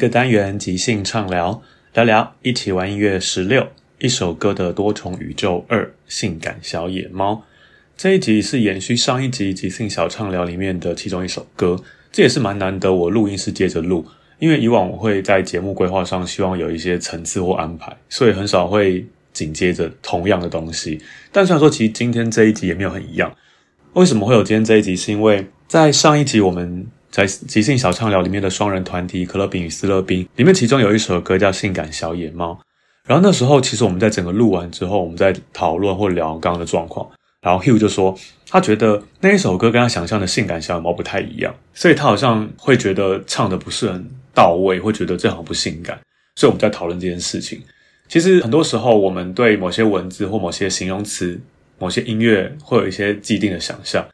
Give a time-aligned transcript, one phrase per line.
[0.00, 1.60] 个单元即兴畅聊，
[1.92, 7.42] 聊聊一起玩音乐十六，一首歌的多重宇宙二，性感小野猫。
[7.98, 11.78] 这一集是延续上一集即兴小畅聊里面的其中一首歌，
[12.10, 14.06] 这也是蛮难得我录音是接着录，
[14.38, 20.98] 因为以往我会在节目规划上希望有一些层次或安排，所以很少会紧接着同样的东西。
[21.30, 23.30] 但虽然说其实今天这一集也没有很一样，
[23.92, 24.96] 为什么会有今天这一集？
[24.96, 26.86] 是因为在上一集我们。
[27.10, 32.52] 在即兴小畅聊里面的双人团体可乐饼与斯乐冰里面，其中有一首歌叫《性感小野猫》。
[33.06, 37.10] 然后那时候，其实我们在整个录完之后，我们在讨论或聊刚刚的状况。
[37.40, 38.16] 然后 Hugh 就说，
[38.46, 45.98] 他觉得那一首歌跟他想象的性感小野猫不太一样，所以他好像会觉得唱的不是很到位，会觉得这好不性感。
[46.36, 47.60] 所以我们在讨论这件事情。
[48.08, 51.40] 其实很多时候，我们对某些文字或某些形容词、
[51.78, 54.06] 某些音乐会有一些既定的想象。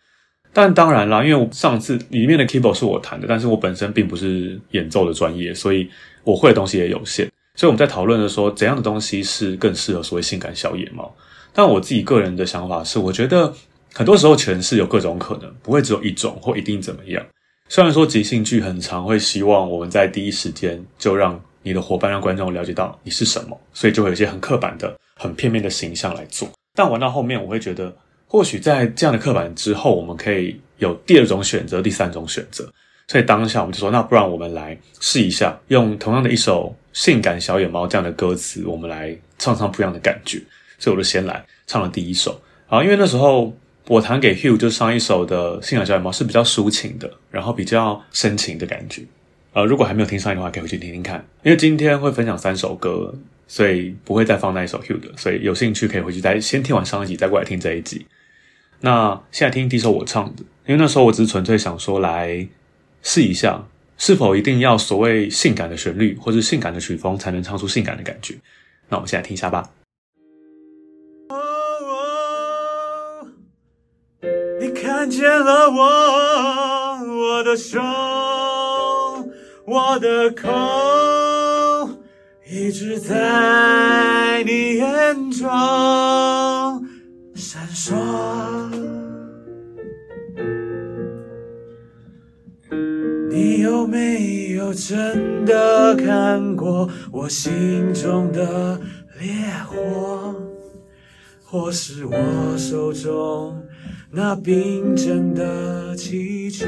[0.59, 5.87] 但当然啦，因为我上次里面的 keyboard 是我弹的，但是我本身并不是演奏的专业，所以
[6.25, 7.31] 我会的东西也有限。
[7.57, 11.15] 所以我们在讨论的说，怎样的东西是更适合所谓性感小野猫？
[11.53, 13.53] 但我自己个人的想法是，我觉得
[13.93, 17.23] 很多时候诠释有各种可能，不会只有一种或一定怎么样。
[17.69, 26.49] 虽然说即兴剧很常会希望我们在第一时间就让你的伙伴、让观众了解到你是什么，所以就会有一些很刻板的、很片面的形象来做。
[26.75, 27.95] 但玩到后面，我会觉得。
[28.27, 32.71] 或许在这样的刻板之后，我们可以有第二种选择、第三种选择。
[33.09, 40.43] 所以当下我们就说，那不然我们来试一下，用同样的一首《性感小野猫》这样的歌词，我们来唱唱不一样的感觉。
[40.79, 42.41] 所以我就先来唱了第一首。
[42.67, 43.57] 啊，因为那时候
[43.87, 49.03] 我弹给 Hugh 就上一首的《性感小野猫》是比较抒情的，然后比较深情的感觉。
[49.53, 51.25] 呃，如果还没有听上一的话，可以回去听听看。
[51.45, 53.15] 因为今天会分享三首歌，
[53.47, 55.09] 所以不会再放那一首 Hugh 的。
[55.17, 58.05] 所以有兴趣可以回去再先听完上一集，再过来听这一集。
[58.81, 62.47] 那现在听第一首我唱的，因为那时候我只是纯粹想说来
[63.03, 63.67] 试一下，
[63.97, 68.35] 是否一定要所谓性感的旋律或者性感的曲风才能唱出性感的感觉。
[68.89, 69.71] 那我们现在听一下吧。
[74.61, 75.83] 你看见了我，
[77.05, 77.81] 我的手，
[79.67, 80.49] 我的口，
[82.49, 85.47] 一直在你眼中
[87.77, 87.95] 说。
[93.31, 98.81] 你有没有真的看过我心中的
[99.21, 99.29] 烈
[99.67, 100.35] 火，
[101.45, 103.63] 或是我手中
[104.11, 106.67] 那冰镇的气球？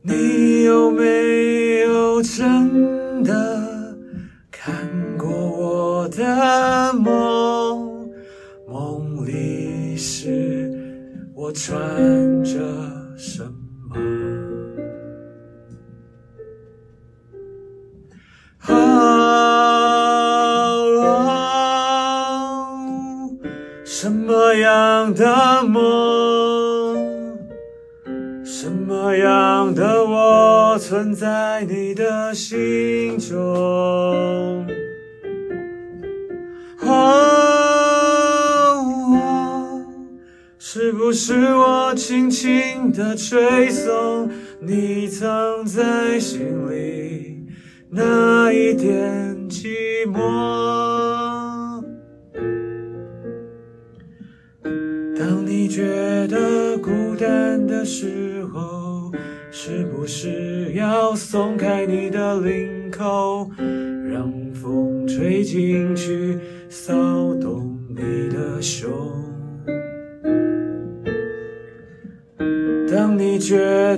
[0.00, 2.97] 你有没有真
[11.48, 11.80] 我穿
[12.44, 12.60] 着
[13.16, 13.42] 什
[13.88, 13.96] 么？
[18.66, 18.74] 啊，
[23.82, 27.38] 什么样的梦？
[28.44, 34.57] 什么样的我存在你的心中？
[41.08, 44.28] 不是我轻轻的吹送
[44.60, 47.46] 你藏在心里
[47.88, 51.82] 那一点寂寞？
[55.18, 59.10] 当你觉得孤单的时候，
[59.50, 63.50] 是不是要松开你的领口，
[64.12, 66.38] 让风吹进去？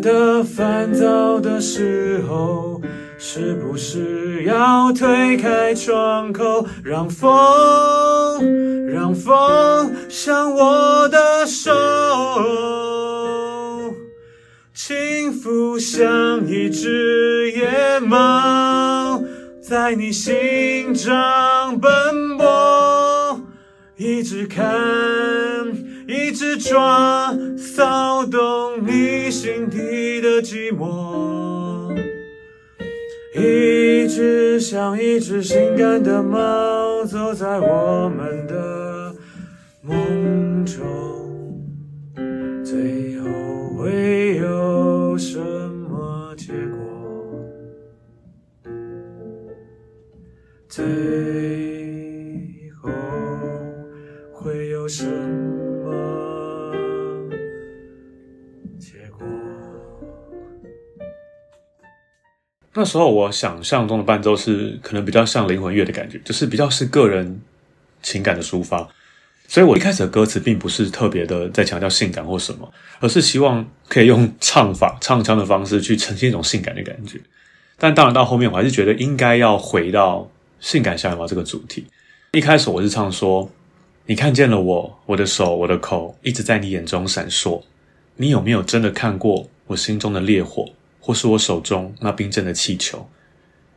[0.01, 2.81] 得烦躁的时候，
[3.19, 7.29] 是不是要推开窗口，让风，
[8.87, 11.71] 让风像我的手，
[14.73, 19.23] 轻抚像一只野猫。
[19.61, 23.41] 在你心上奔波，
[23.97, 24.65] 一直看，
[26.11, 31.97] 一只抓，骚动你心底的寂寞。
[33.33, 38.55] 一只像一只性感的猫，走在我们的
[62.81, 67.43] 那时候我想象中的伴奏是可能比较像灵魂乐的感觉，就是比较是个人
[68.03, 68.89] 情感的抒发。
[69.47, 77.21] 所以我一开始的歌词并不是特别的在强调性感或什么，而是希望可以用唱法、唱腔的方式去呈现一种性感的感觉。
[77.77, 80.31] 但当然到后面，我还是觉得应该要回到。
[80.61, 81.87] 性感小野猫这个主题，
[82.33, 83.51] 一开始我是唱说
[84.05, 87.63] ：“你看见了我，我的手，我的口，一直在你眼中闪烁。
[88.17, 90.69] 你有没有真的看过我心中的烈火，
[91.01, 93.09] 或是我手中那冰镇的气球？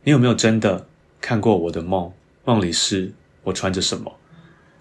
[0.04, 0.86] 你有没有真的
[1.20, 2.12] 看过我的梦？
[2.44, 3.12] 梦里是
[3.42, 4.12] 我穿着什么？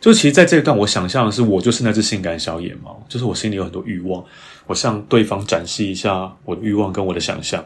[0.01, 4.21] 就其实，在这一段，我想象的是我就是那只性感小野猫，就是我心里有很多欲望，
[4.67, 7.63] 我向对方展示一下我的欲望跟我的想象，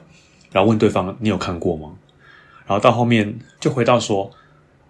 [0.51, 1.93] 然后问对方：你有看过吗？”
[2.67, 4.29] 然后到后面就回到说，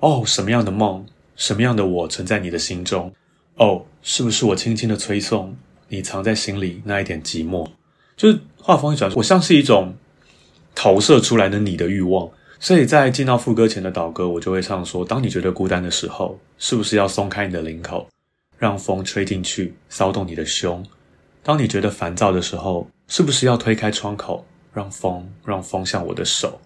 [0.01, 1.05] 哦，什么样的梦，
[1.37, 3.13] 什么样的我存在你的心中？
[3.55, 5.55] 哦，是不是我轻轻的吹送
[5.87, 7.65] 你藏在心里那一点寂寞？
[8.17, 9.95] 就是画风一转，我像是一种
[10.75, 12.29] 投射出来的你的欲望。
[12.59, 18.09] 所以在进到副歌前的导歌，我就会唱说：当你觉得孤单的时候，是不是要松开你的领口，
[18.57, 20.83] 让风吹进去，骚动你的胸？
[21.43, 24.43] 当你觉得烦躁的时候，是不是要推开窗口，
[24.73, 26.59] 让风，让风像我的手？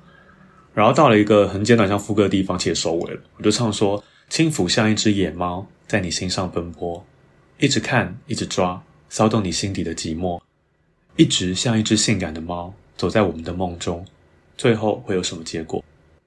[0.73, 3.19] 然后到了一个很简短像副歌的地方，且收尾了。
[3.35, 7.05] 我就唱说：轻抚像一只野猫，在你心上奔波，
[7.59, 10.39] 一直看，一直抓，骚动你心底的寂寞。
[11.15, 14.05] 一直像一只性感的猫，走在我们的梦中。
[14.57, 15.83] 最后会有什么结果？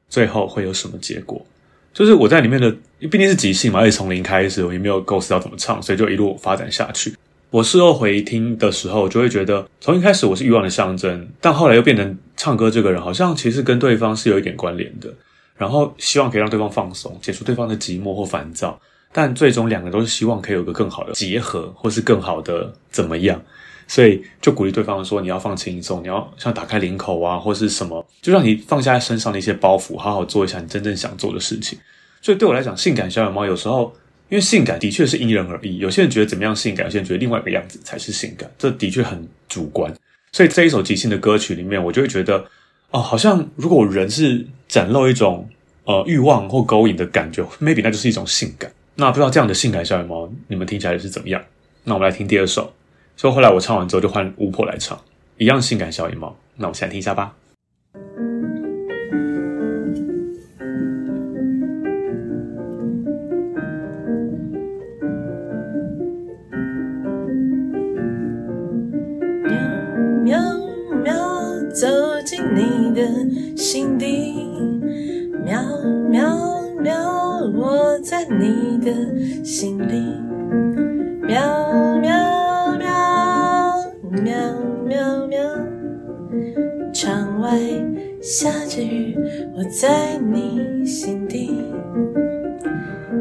[0.08, 1.44] 最后会有什么结果？
[1.92, 7.14] 就是我在里面的，毕竟是即兴嘛，而且从零开始，我也没有构思要怎么唱，所以就一路发展下去。
[7.50, 15.12] 我事后回听的时候，就会觉得从一开始我是欲望的象征，但后来又变成唱歌这个人，好像其实跟对方是有一点关联的。
[15.56, 18.76] 然后希望可以让对方放松，解除对方的寂寞或烦躁，
[19.12, 23.40] 但最终两个都是希望可以有个更好的结合，或是更好的怎么样。
[23.86, 31.78] 所以就鼓励对方说：“你要放轻松，你要像打开领口啊，或是什么，就让你放下身上的一些包袱，好好做一下你真正想做的事情。”
[32.22, 33.94] 所以对我来讲，性感小野猫有时候。
[34.30, 39.92] 因为性感的确是因人而异，有些人觉得怎么样性感，有些人觉得另外一个样子才是性感，这的确很主观。
[40.32, 42.42] 所以这一首即兴的歌曲里面，我就会觉得，
[42.90, 45.46] 哦，好像如果人是展露一种
[45.84, 48.72] 呃欲望或勾引的感觉，maybe 那就是一种性感。
[48.96, 51.40] 那不知道这样的性感小野猫，你们听起来是怎么样？
[51.84, 52.72] 那我们来听第二首。
[53.16, 54.98] 所以后来我唱完之后，就换巫婆来唱，
[55.38, 56.36] 一样性感小野猫。
[56.56, 57.34] 那我们先来听一下吧。
[72.94, 73.02] 的
[73.56, 74.06] 心底，
[75.44, 75.60] 喵
[76.08, 76.94] 喵喵，
[77.56, 80.00] 我在你的心里，
[81.26, 82.14] 喵喵
[87.54, 87.60] 窗外
[88.20, 89.16] 下着雨，
[89.56, 91.62] 我在你心底，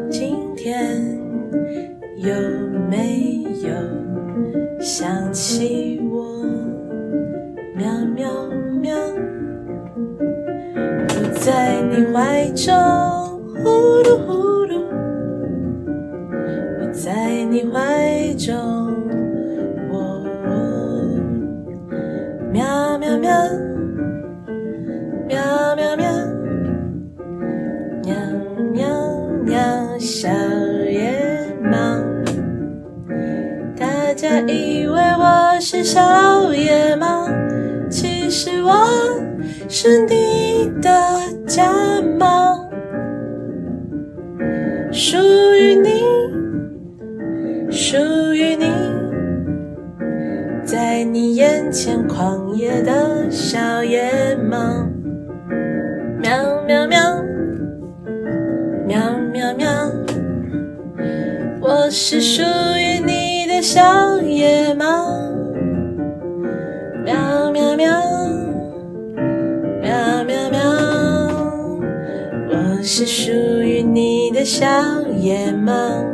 [0.09, 0.99] 今天
[2.17, 2.33] 有
[2.89, 3.69] 没有
[4.79, 6.43] 想起我？
[7.75, 7.85] 喵
[8.15, 8.27] 喵
[8.81, 8.95] 喵，
[10.75, 12.73] 我在你怀中，
[13.63, 13.69] 呼
[14.03, 14.33] 噜呼
[14.65, 14.81] 噜，
[16.79, 18.02] 我在你怀
[35.93, 37.29] 小野猫。
[37.87, 38.73] 其实我
[39.69, 40.89] 是你的
[41.45, 41.71] 家
[42.17, 42.67] 猫，
[44.91, 45.17] 属
[45.55, 46.01] 于你，
[47.69, 47.95] 属
[48.33, 48.65] 于你，
[50.65, 54.57] 在你眼前狂野的小野猫，
[56.19, 57.23] 喵喵喵，
[58.87, 58.99] 喵
[59.31, 59.67] 喵喵，
[61.61, 65.32] 我是属于你的小野猫。
[72.85, 74.67] 是属于你的小
[75.17, 76.12] 野猫。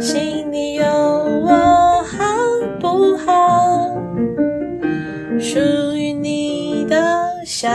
[0.00, 2.24] 心里有我好
[2.80, 3.94] 不好？
[5.38, 5.58] 属
[5.94, 6.96] 于你的
[7.44, 7.68] 小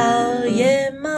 [0.48, 1.10] 野猫，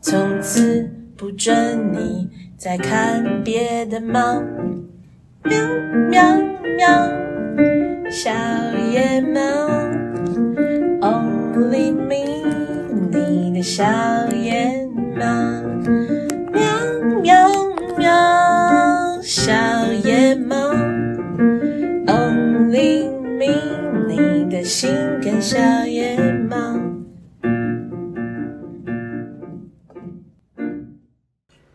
[0.00, 4.42] 从此不准你再看别的猫。
[5.44, 5.56] 喵
[6.10, 6.22] 喵
[6.76, 6.88] 喵，
[8.10, 8.32] 小
[8.90, 9.40] 野猫
[11.00, 12.42] ，Only me。
[13.12, 13.84] 你的小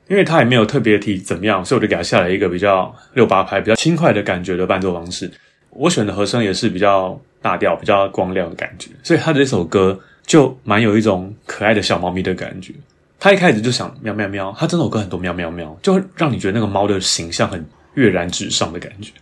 [0.10, 5.32] 因为他也没有特别提怎么样，所以我就给他下了一个比较六八拍、比较轻快的感觉的伴奏方式。
[5.72, 10.00] 我选的和声也是比较大调、比较光亮的感觉，所以他的这首歌。
[10.28, 12.74] 就蛮有一种可爱的小猫咪的感觉。
[13.18, 19.14] 他一开始就想喵喵喵，他这首歌很多喵喵喵，就会让你觉得那个猫的形象很跃然纸上的感觉。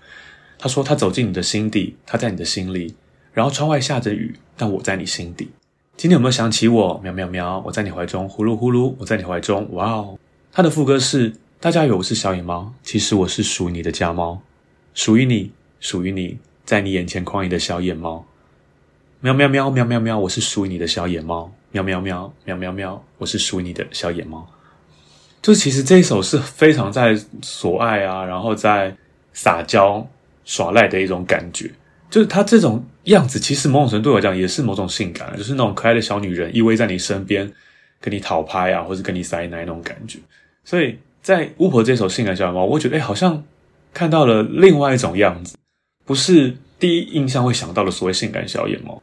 [0.57, 2.95] 他说他走进你的心底，他在你的心里，
[3.33, 5.47] 然后窗外下着雨，但我在你心底。
[5.95, 6.99] 今天有没有想起我？
[7.03, 9.71] 喵喵喵，我在你怀中，呼噜呼噜，我在你怀中。
[9.73, 10.17] 哇哦！
[10.57, 14.41] 他的副歌是：大家以为我是小野猫，其实我是属于你的家猫，
[14.93, 18.25] 属于你，属于你，在你眼前狂野的小野猫。
[19.19, 21.53] 喵喵喵喵喵喵，我是属于你的小野猫。
[21.73, 24.49] 喵喵喵喵喵喵，我是属于你的小野猫。
[25.41, 28.95] 就其实这一首是非常在索爱啊，然后在
[29.33, 30.07] 撒娇
[30.45, 31.69] 耍赖的一种感觉。
[32.09, 37.51] 就是他这种样子，其实某种程度来讲也是某种性感，就是那种可爱的小女人依偎在你身边，
[37.99, 40.17] 跟你讨拍啊，或者跟你塞奶那种感觉。
[40.65, 43.41] 所以在巫婆这首性感小野猫，我觉得哎，好像
[43.93, 45.55] 看到了另外一种样子，
[46.03, 49.01] 不是第一印象会想到的所谓性感小野猫。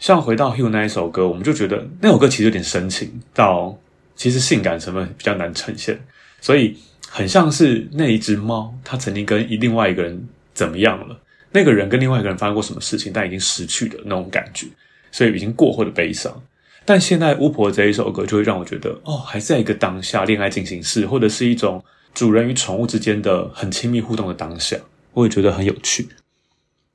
[0.00, 3.78] 像回到 Hugh 那一首歌，我们就觉得那首歌其实有点深情，到
[4.16, 5.98] 其实性感成分比较难呈现，
[6.40, 6.76] 所以
[7.08, 11.18] 很像是那一只猫，它曾经跟另外一个人怎么样了，
[11.52, 14.66] 那个人跟另外一个人发生过什么事情，但已经失去的那种感觉，
[15.12, 16.42] 所以已经过后的悲伤。
[16.84, 24.76] 但现在巫婆这一首歌就会让我觉得，哦，还在一个当下恋爱进行式，或者是一种主人与宠物之间的很亲密互动的当下，
[25.12, 26.08] 我也觉得很有趣。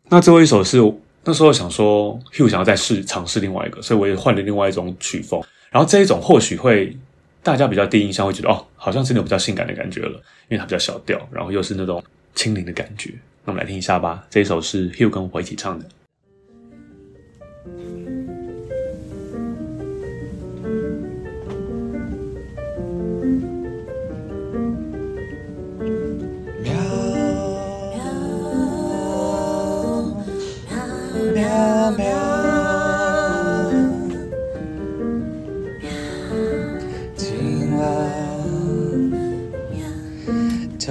[0.09, 0.79] 那最后一首是。
[1.25, 5.43] 那时候想说，Hugh 想要再试尝试另外一个，所以我也换了另外一种曲风。
[5.69, 6.97] 然后这一种或许会
[7.43, 10.13] 大家比较第一印象会觉得哦，好像是那种比较性感的感觉了，
[10.47, 12.01] 因为它比较小调，然后又是那种
[12.33, 13.11] 轻灵的感觉。
[13.43, 15.85] 那我们来听一下吧，这一首是 Hugh 跟我一起唱的。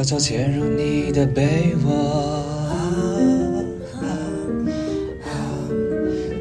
[0.09, 2.43] 悄悄潜入你的被窝，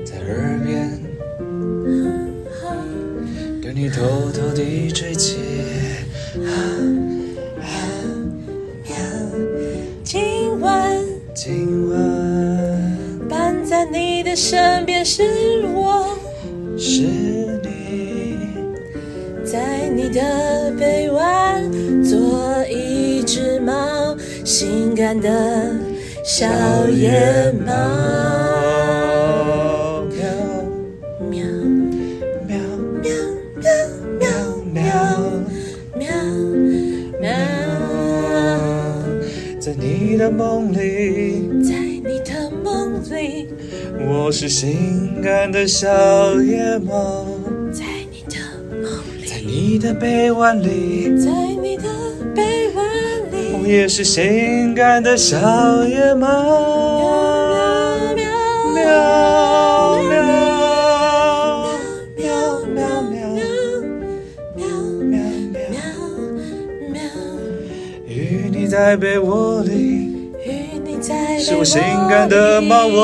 [0.06, 0.98] 在耳边
[3.62, 5.40] 跟你偷偷地吹气。
[10.02, 10.98] 今晚
[11.36, 12.00] 今晚
[13.28, 15.24] 伴在你的身边是
[25.14, 25.76] 的
[26.24, 26.48] 小
[26.90, 27.72] 野猫
[30.10, 30.20] 喵
[31.30, 31.44] 喵
[32.48, 32.58] 喵
[33.02, 33.10] 喵
[34.20, 34.28] 喵
[34.66, 34.82] 喵
[35.94, 36.04] 喵
[37.22, 37.30] 喵
[39.60, 39.74] 在。
[39.80, 43.48] 你的梦里，在你的梦里，
[44.08, 45.88] 我是性感的小
[46.42, 47.28] 野猫。
[47.72, 48.36] 在你的
[48.82, 48.90] 梦
[49.22, 51.30] 里，在你的臂弯里，在
[51.62, 51.84] 你的
[52.34, 52.67] 臂弯，
[53.68, 55.38] 也是性感的小
[55.84, 56.28] 野猫。
[58.16, 58.24] 喵
[58.74, 58.82] 喵
[60.04, 60.12] 喵
[62.16, 62.26] 喵
[62.66, 63.28] 喵喵
[64.56, 64.68] 喵
[65.04, 65.20] 喵
[65.60, 65.68] 喵
[66.94, 67.02] 喵，
[68.08, 70.08] 与你在被窝里。
[71.40, 72.98] 是我性感的猫窝，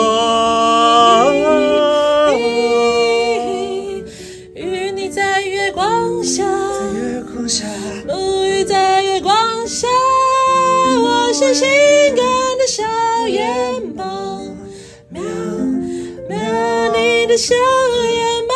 [17.33, 18.53] 的小野猫，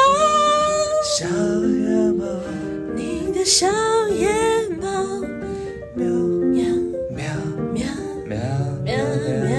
[1.18, 1.26] 小
[1.66, 2.24] 野猫，
[2.94, 3.66] 你的小
[4.10, 4.30] 野
[4.80, 5.20] 猫，
[5.96, 6.64] 喵喵
[7.10, 7.26] 喵
[7.74, 7.84] 喵
[8.28, 8.38] 喵
[8.84, 8.96] 喵
[9.46, 9.58] 喵。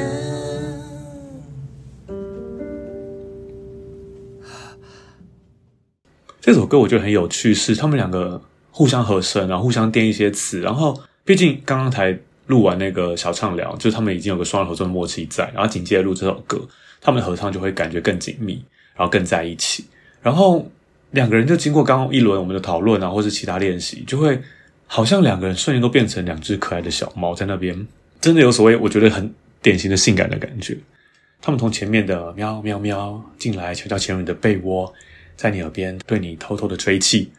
[6.41, 16.69] 这首歌我觉得很有趣，是他们两个互相和声，然后互相垫一些词，然后毕竟刚刚才录完那个小畅聊，就是他们已经有个双人合作的默契在，然后紧接着录这首歌，
[17.01, 18.65] 他们合唱就会感觉更紧密，
[18.99, 19.85] 然后更在一起，
[20.21, 20.69] 然后
[21.12, 24.38] 两个人就经过刚刚一轮我们的讨论啊，或是其他练习，就会
[24.87, 27.87] 好像两个人瞬间都变成两只可爱的小猫在那边，
[28.21, 30.76] 真的有所谓我觉得很典型的性感的感觉。
[31.40, 34.92] 他们从前面的喵喵喵进来，悄悄潜入你的被窝。
[35.37, 37.31] 在你耳边对你偷偷的吹气，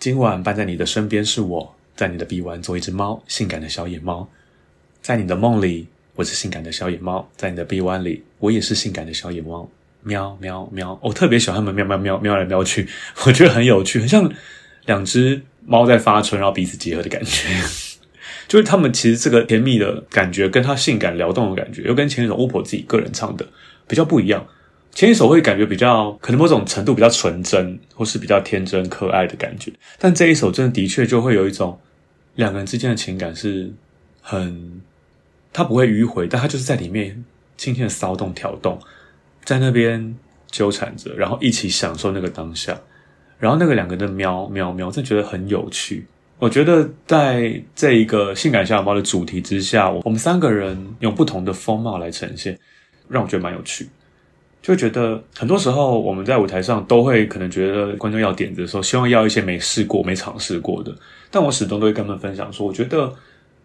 [0.00, 4.28] 今晚伴在你的身边是我，在你的臂弯做一只猫，性感的小野猫。
[5.00, 9.68] 在你的梦里，我是性感的小野猫；在你的臂弯里，我也是性感的小野猫。
[10.02, 10.98] 喵喵喵！
[11.02, 12.88] 我特别喜欢他们喵喵喵喵来喵去，
[13.26, 14.30] 我觉得很有趣，很像
[14.86, 17.48] 两只猫在发春，然后彼此结合的感觉。
[18.48, 23.46] 就是他们其实这个甜蜜的感觉，跟他性感撩动的感觉，又跟前一首巫婆自己个人唱的
[23.86, 24.46] 比较不一样。
[24.94, 31.80] 前一首会感觉比较可能某种程度比较纯真，或是比较天真可爱的感觉，但这一首真的的确就会有一种
[32.34, 33.72] 两个人之间的情感是
[34.20, 34.82] 很，
[35.50, 37.24] 他不会迂回，但他就是在里面
[37.56, 38.78] 轻轻的骚动挑动，
[39.44, 40.14] 在那边
[40.50, 42.78] 纠缠着，然后一起享受那个当下，
[43.38, 46.06] 然后那个两个人的喵喵喵，真觉得很有趣。
[46.38, 52.58] 我觉得在这一个性感小野猫的主题之下，我们三个人用不同的风貌来呈现，
[53.08, 53.88] 让我觉得蛮有趣。
[54.60, 60.94] 就觉得很多时候我们在舞台上都会可能觉得观众要点子的时候，希望要一些没试过、没尝试过的。
[61.30, 63.12] 但我始终都会跟他们分享说，我觉得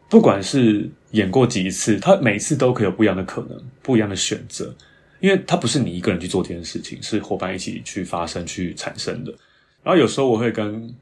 [0.09, 4.73] 不管是演过几次，他每次都可以有不一样的可能、不一样的选择，
[5.19, 9.31] 因为他不是你一个人去做这件事情，是伙伴一起去发生、去产生的。
[9.83, 10.93] 然后有时候我会跟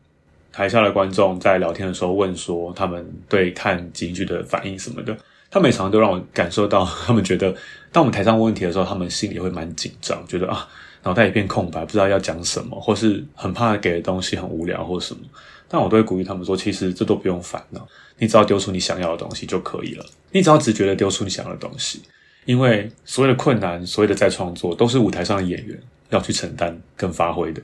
[0.51, 5.17] 台下的观众在聊天的时候问说，他们对看京剧的反应什么的。
[5.51, 7.55] 他们每常都让我感受到，他们觉得
[7.91, 10.67] 当我们台上问问题的时候，他们心里会蛮紧张，觉得啊，
[11.03, 15.21] 脑袋一片空白，不知道要讲什么，或是很怕给的东西很无聊或什么。
[15.67, 20.05] 但我都会鼓励他们说，其实这都不用烦恼，你只要丢出你想要的东西就可以了。
[20.31, 22.01] 你只要直觉的丢出你想要的东西，
[22.45, 25.77] 因为所有的困难，所有的再创作，都是舞台上的演员
[26.09, 27.61] 要去承担跟发挥的。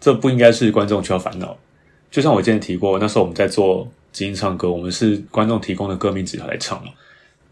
[0.00, 1.56] 这不应该是观众需要烦恼。
[2.10, 6.90] 就像我之前提过，那时候我们在做即兴唱歌，我们是观众提供的歌名纸来唱嘛。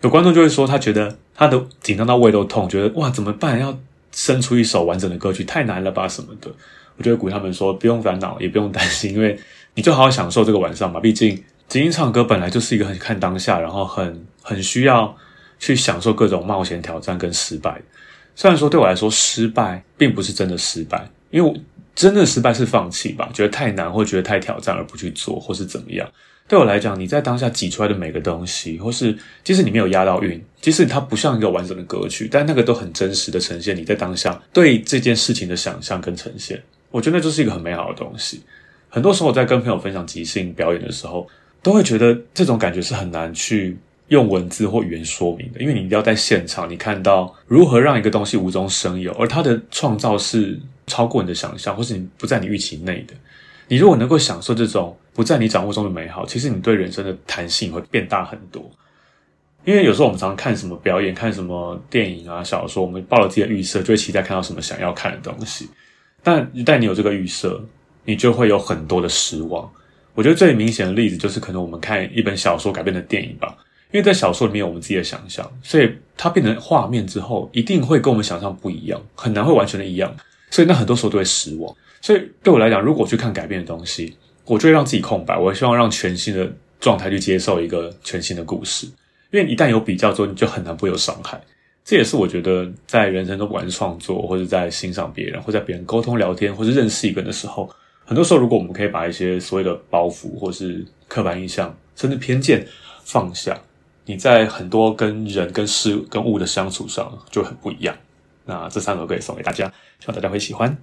[0.00, 3.58] 有观众就会说，他觉得他的紧张到胃都痛，觉得哇怎么办？
[3.60, 3.76] 要
[4.12, 6.50] 生出一首完整的歌曲太难了吧什么的。
[6.96, 9.38] 我就会鼓励他们说，不用烦恼，也不用担心，因为
[9.74, 10.98] 你就好好享受这个晚上吧。
[10.98, 15.16] 毕竟即兴唱歌本来就是一个很看当下，然后很很需要
[15.58, 17.80] 去享受各种冒险、挑战跟失败。
[18.34, 21.56] 虽然说对我来说，失败并不是真的失败，因为我
[21.94, 26.08] 真的失败是放弃吧，觉得太难或觉得太挑战而不去做，或是怎么样。
[26.46, 36.62] 对我来讲，你在当下挤出来的每个东西，或是即使你没有押到韵，即使它不像一个完整的歌曲，但那个都很真实的呈现你在当下对这件事情的想象跟呈现。
[36.90, 38.40] 我觉得那就是一个很美好的东西。
[38.88, 41.28] 很多时候我在跟朋友分享即兴表演的时候，
[41.62, 43.76] 都会觉得这种感觉是很难去
[44.08, 53.14] 用文字或语言说明的，因为你一定要在现场，你看到如何让一个东西无中生有，而它的创造是超过你的想象，或是你不在你预期内的。
[53.68, 58.70] 你如果能够享受这种不在你掌握中的美好，其实你对人生的弹性会变大很多。
[59.64, 65.68] 因为有时候我们常常看什么表演、看什么电影啊、小说，我们抱了自己的预设，就会期待看到什么想要看的东西。
[66.22, 67.62] 但一旦你有这个预设，
[68.06, 69.70] 你就会有很多的失望。
[70.14, 73.54] 我觉得最明显的例子就是，可能我们看一本小说改编的电影吧。
[73.90, 80.14] 因为在小说里面有我们自己的想象，所以它变成画面之后，一定会跟我们想象不一样，很难会完全的一样。
[80.50, 81.74] 所以那很多时候都会失望。
[82.00, 88.86] 所以对我来讲，如果去看改编的东西，我就会让自己空白，我希望让全新的状态去接受一个全新的故事。
[89.30, 91.40] 因为一旦有比较之后，你就很难不会有伤害。
[91.84, 97.68] 这也是我觉得在人生中不管是创作，或者在欣赏别人，或在别人沟通聊天，或是认识一个人的时候，
[98.04, 102.66] 很多时候如果我们可以把一些所谓的包袱，或是刻板印象，甚至偏见
[103.04, 103.58] 放下，
[104.10, 107.94] 你在很多跟人、跟事、跟物的相处上就很不一样。
[108.46, 109.66] 那这三首歌也送给大家，
[110.00, 110.74] 希望大家会喜欢。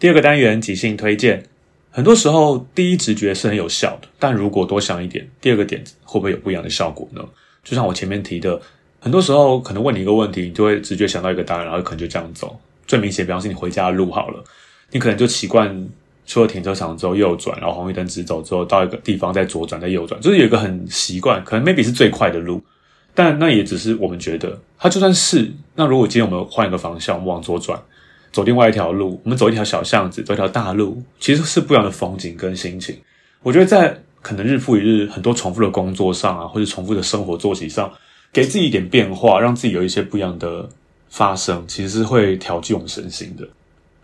[0.00, 1.44] 第二个单元即兴推荐，
[1.90, 7.22] 很多时候第一直觉是很有效的，但如果多想一点，第二个点子会不会有不一样的效果呢？
[7.64, 8.60] 就像我前面提的。
[9.00, 12.58] 很多时候，可能问你一个问题，你就会直觉想到一个答案，然后可能就这样走。
[12.84, 14.42] 最明显，比方说你回家的路好了，
[14.90, 15.88] 你可能就习惯
[16.26, 22.60] 出了停车场之后右转，然后红绿灯直走之后到一个地方再左转再右转，就是有一个很习惯，可能 maybe 是最快的路，
[23.14, 24.58] 但那也只是我们觉得。
[24.76, 27.80] 它就算是，那如果今天我们换一个方向，我们往左转，
[28.32, 32.96] 走另外一条路，我们走一条小巷子，走一条大路，其实是不一样的风景跟心情。
[33.42, 37.92] 我觉得在可能日复一日很多重复的工作上啊，或者重复的生活作息上。
[38.30, 40.68] 给自己一点变化，让自己有一些不一样的
[41.08, 43.48] 发生，其实是会调剂我们身心的。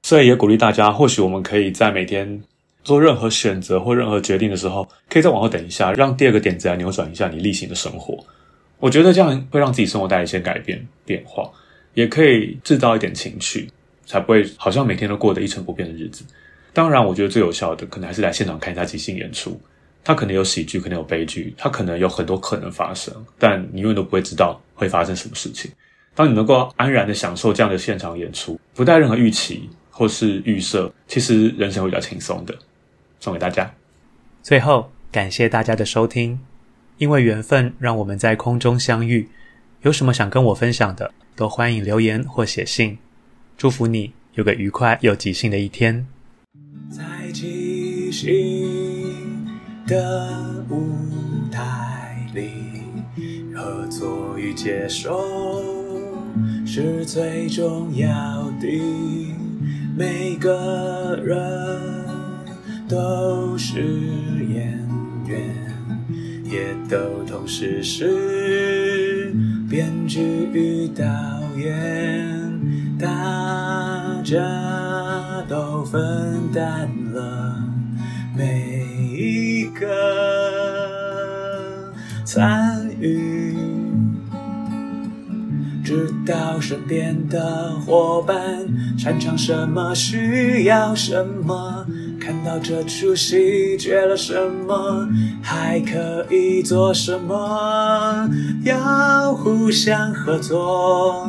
[0.03, 2.43] 所以也鼓励大家，或许我们可以在每天
[2.83, 8.19] 做任何选择或任何决定的时候，可以再往后等一下，让第二个点子来扭转一下你例行的生活。
[8.79, 11.47] 我觉得这样会让自己生活带来一些改变变化，
[11.93, 13.69] 也可以制造一点情趣，
[14.07, 16.25] 才不会好像每天都过得一成不变的日子。
[16.73, 19.61] 当然，我觉得最有效的可能还是来现场看一下即兴演出。
[20.03, 25.71] 它可能有喜剧，可能有悲剧，它可能有很多可能发生，但你永远都不会知道会发生什么事情。
[26.15, 32.55] 当你能够安然的享受这样的现场演出，不带任何预期或是预设，其实人生会比较轻松的。
[33.19, 33.73] 送给大家。
[34.43, 36.39] 最后，感谢大家的收听，
[36.99, 39.29] 因为缘分让我们在空中相遇。
[39.81, 42.99] 有什么想跟我分享的，都欢迎留言或写信。
[43.57, 46.07] 祝福你有个愉快又即兴的一天。
[46.91, 49.47] 在即兴
[49.87, 50.93] 的舞
[51.51, 52.51] 台里，
[53.55, 55.21] 合作与接受
[56.67, 58.09] 是最重要
[58.61, 58.67] 的。
[59.97, 61.81] 每个人
[62.89, 63.81] 都是
[64.53, 64.77] 演
[65.27, 65.55] 员，
[66.45, 69.33] 也都同时是
[69.71, 70.21] 编剧
[70.53, 71.05] 与导
[71.57, 72.44] 演，
[73.05, 73.11] 大
[74.25, 74.41] 家
[75.47, 77.55] 都分担了
[78.35, 79.85] 每一个
[82.25, 83.55] 参与，
[85.85, 91.85] 知道身边的伙伴擅长什么，需要什么，
[92.19, 94.35] 看到这出戏缺了什
[94.67, 95.07] 么，
[95.43, 98.31] 还可以做什么，
[98.63, 101.29] 要互相合作，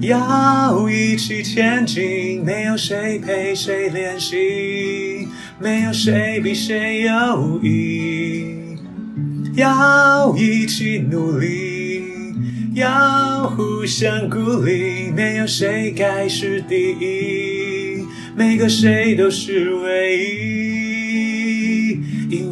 [0.00, 5.26] 要一起前进，没有谁陪谁练习。
[5.58, 8.76] 没有谁比谁优异，
[9.54, 12.02] 要一起努力，
[12.74, 15.10] 要互相鼓励。
[15.10, 18.04] 没有谁该是第一，
[18.36, 20.55] 每个谁都是唯一。